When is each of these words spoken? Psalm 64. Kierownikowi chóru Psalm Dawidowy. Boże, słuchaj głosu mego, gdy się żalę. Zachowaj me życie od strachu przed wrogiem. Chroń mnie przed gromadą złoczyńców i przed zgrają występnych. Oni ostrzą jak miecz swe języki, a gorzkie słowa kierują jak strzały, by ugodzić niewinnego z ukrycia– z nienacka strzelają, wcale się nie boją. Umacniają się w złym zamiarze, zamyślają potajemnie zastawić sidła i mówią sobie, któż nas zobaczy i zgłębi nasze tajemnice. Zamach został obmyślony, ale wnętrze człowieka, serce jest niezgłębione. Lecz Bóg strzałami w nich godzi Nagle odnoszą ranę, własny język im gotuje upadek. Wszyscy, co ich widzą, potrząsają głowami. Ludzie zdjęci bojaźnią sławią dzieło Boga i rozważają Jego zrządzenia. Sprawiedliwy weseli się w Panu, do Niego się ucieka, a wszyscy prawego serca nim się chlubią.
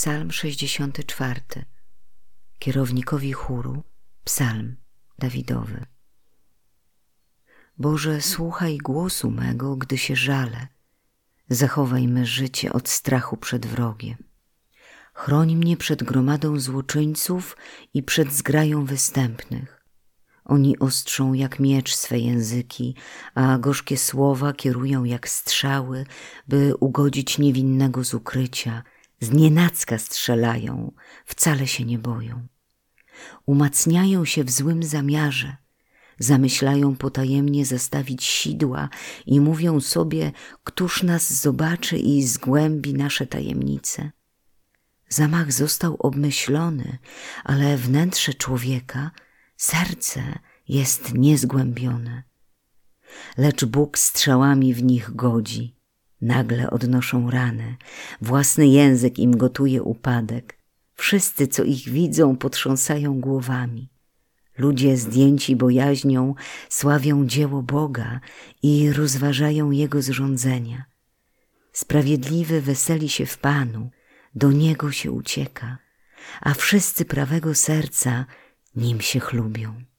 Psalm 0.00 0.30
64. 0.30 1.40
Kierownikowi 2.58 3.32
chóru 3.32 3.82
Psalm 4.24 4.76
Dawidowy. 5.18 5.86
Boże, 7.78 8.20
słuchaj 8.20 8.78
głosu 8.78 9.30
mego, 9.30 9.76
gdy 9.76 9.98
się 9.98 10.16
żalę. 10.16 10.68
Zachowaj 11.48 12.08
me 12.08 12.26
życie 12.26 12.72
od 12.72 12.88
strachu 12.88 13.36
przed 13.36 13.66
wrogiem. 13.66 14.16
Chroń 15.14 15.56
mnie 15.56 15.76
przed 15.76 16.02
gromadą 16.02 16.60
złoczyńców 16.60 17.56
i 17.94 18.02
przed 18.02 18.32
zgrają 18.32 18.84
występnych. 18.84 19.84
Oni 20.44 20.78
ostrzą 20.78 21.32
jak 21.32 21.58
miecz 21.58 21.94
swe 21.94 22.18
języki, 22.18 22.94
a 23.34 23.58
gorzkie 23.58 23.96
słowa 23.96 24.52
kierują 24.52 25.04
jak 25.04 25.28
strzały, 25.28 26.06
by 26.48 26.76
ugodzić 26.76 27.38
niewinnego 27.38 28.04
z 28.04 28.14
ukrycia– 28.14 28.82
z 29.20 29.30
nienacka 29.30 29.98
strzelają, 29.98 30.92
wcale 31.24 31.66
się 31.66 31.84
nie 31.84 31.98
boją. 31.98 32.46
Umacniają 33.46 34.24
się 34.24 34.44
w 34.44 34.50
złym 34.50 34.82
zamiarze, 34.82 35.56
zamyślają 36.18 36.96
potajemnie 36.96 37.66
zastawić 37.66 38.24
sidła 38.24 38.88
i 39.26 39.40
mówią 39.40 39.80
sobie, 39.80 40.32
któż 40.64 41.02
nas 41.02 41.32
zobaczy 41.40 41.98
i 41.98 42.22
zgłębi 42.22 42.94
nasze 42.94 43.26
tajemnice. 43.26 44.10
Zamach 45.08 45.52
został 45.52 45.96
obmyślony, 45.98 46.98
ale 47.44 47.76
wnętrze 47.76 48.34
człowieka, 48.34 49.10
serce 49.56 50.38
jest 50.68 51.14
niezgłębione. 51.14 52.22
Lecz 53.38 53.64
Bóg 53.64 53.98
strzałami 53.98 54.74
w 54.74 54.82
nich 54.82 55.16
godzi 55.16 55.79
Nagle 56.20 56.70
odnoszą 56.70 57.30
ranę, 57.30 57.76
własny 58.20 58.68
język 58.68 59.18
im 59.18 59.36
gotuje 59.36 59.82
upadek. 59.82 60.58
Wszyscy, 60.94 61.48
co 61.48 61.64
ich 61.64 61.88
widzą, 61.88 62.36
potrząsają 62.36 63.20
głowami. 63.20 63.90
Ludzie 64.58 64.96
zdjęci 64.96 65.56
bojaźnią 65.56 66.34
sławią 66.68 67.26
dzieło 67.26 67.62
Boga 67.62 68.20
i 68.62 68.92
rozważają 68.92 69.70
Jego 69.70 70.02
zrządzenia. 70.02 70.84
Sprawiedliwy 71.72 72.60
weseli 72.60 73.08
się 73.08 73.26
w 73.26 73.38
Panu, 73.38 73.90
do 74.34 74.52
Niego 74.52 74.92
się 74.92 75.12
ucieka, 75.12 75.78
a 76.40 76.54
wszyscy 76.54 77.04
prawego 77.04 77.54
serca 77.54 78.26
nim 78.76 79.00
się 79.00 79.20
chlubią. 79.20 79.89